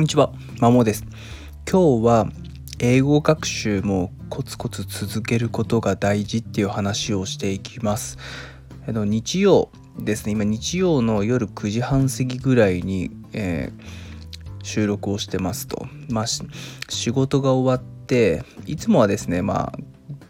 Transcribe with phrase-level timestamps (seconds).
[0.00, 1.04] こんにちは、まもです。
[1.70, 2.26] 今日は
[2.78, 8.16] 英語学習もコツコツ続けることが大事っていう話をしていきます。
[8.88, 9.68] えの日曜
[9.98, 15.86] ですね、今日曜の夜9時半過ぎぐらいに、えー、収録をしてますと。
[16.08, 19.72] まあ、仕事が終わって、いつもはですね、まあ、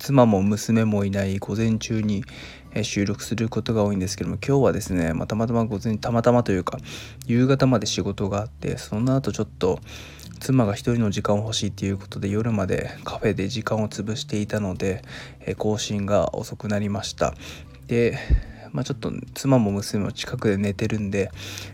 [0.01, 2.25] 妻も娘もいない午前中に
[2.83, 6.79] 収録することが多いんですけども今日はですね、まあ、たまたま午前たまたまというか
[7.27, 9.79] 夕方まで仕事があってその後ちょっと
[10.41, 15.05] 妻が一人の時間を欲しいっていうことで夜までカフェで時間を潰していたので
[15.59, 17.35] 更新が遅くなりました。
[17.87, 18.19] で
[18.73, 21.33] まあ、ちょっと妻も娘も近くで寝てるんで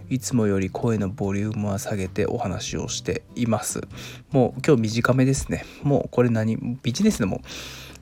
[0.08, 3.82] いつもより声のボリュームは下げてお話をしています。
[4.30, 5.66] もう今日短めですね。
[5.82, 6.56] もうこれ何？
[6.82, 7.42] ビジネスでも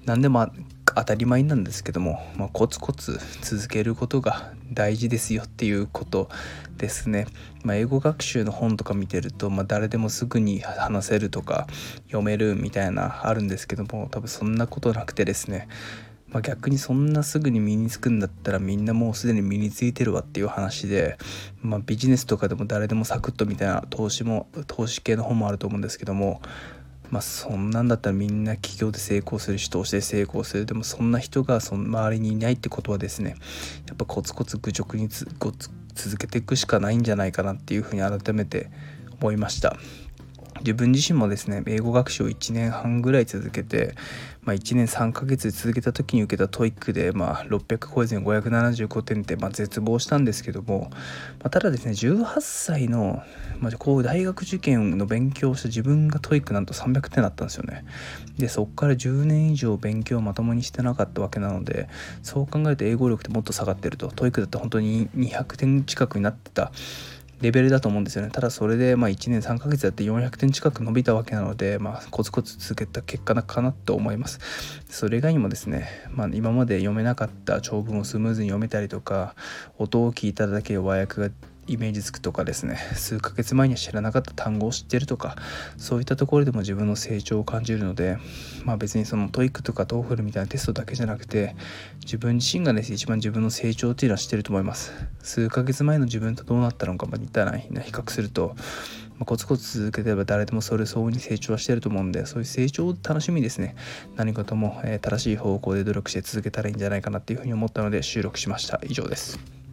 [0.07, 0.49] 何でも
[0.95, 6.29] 当たり前なんですけども、まあ、コツコツ続けることが大事ですよっていうこと
[6.77, 7.27] ですね。
[7.63, 11.67] まあ、英語学習の本とか見てると、まあ、誰でもすぐに話せるとか
[12.07, 15.69] 読めるみたいなあるんですけども多分そんなことなくてですね
[16.35, 21.17] まあ、逆にそんなすぐに身につくんだったらみんなもうすでに身についてるわっていう話で、
[21.63, 26.43] まあ、ビジネスとかでも誰でもサクッとみたいな投資も投資系の本もあると思うんですけども
[27.11, 33.37] まあそんなんだったらみんな企業で成功するし投資で成功するでもそんな人がその周りにいないってことはですね
[33.87, 38.71] やっぱコツコツ愚直に続けていくしかないんじゃないかなっていうふうに改めて
[39.21, 39.77] 思いました。
[40.65, 43.95] 自分自身もですね英語学習を1年半ぐらい続けて、
[44.43, 50.97] まあ、1年3ヶ月続けた時に受けた TOEIC で、まあ、600超えずに575点って、まあ、絶望したんですけども、ま
[51.45, 53.23] あ、ただですね18歳の、
[53.61, 57.85] まあ、こう大学受験の勉強をした自分が TOEIC なんと300点だったんですよね。
[58.39, 61.89] でそこから10年以上勉強をまともにしてなかったわけなので
[62.23, 64.09] そう考えると英語力ってもっと下がってると。
[64.09, 66.73] TOEIC だって本当に200点近くになってた。
[67.45, 68.31] レベルだと思うんですよね。
[68.31, 74.41] ただそれでまあ1年3ヶ月やって400点近く伸びたわけなので、まあ、コツコツ続けた結果かなと思います。
[74.89, 79.35] それ以外にもですね、まあ、今まで読めなかった長文をスムーズに読めたりとか
[79.77, 81.31] 音を聞いただけで和訳が
[81.67, 82.77] イメージつくとかですね。
[82.95, 85.37] 数ヶ月前には知らなかった単語を知ってるとか
[85.77, 88.19] そういったところでも自分の成長を感じるので
[88.65, 91.57] まあ別にその TOEIC とか TOEFL みたいなテストだけじゃなくて
[92.03, 94.93] 自分自身がですね一番自分の成長っていうのは知ってると思います。
[95.23, 98.57] 数ヶ月前の自分とどうなったのかまあ似たら比較すると
[99.19, 103.77] まあ、コツコツ続けてれば誰でもそれ相応に成長はしてると思うんでそういう成長を楽しみですね。
[104.17, 108.81] 何事も、え、正しい方向で努力して続けたらいいんじゃないかなっていうふうに思ったので収録しました。
[108.85, 109.64] 以上です。